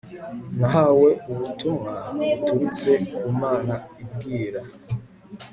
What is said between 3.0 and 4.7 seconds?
ku Mana ibwira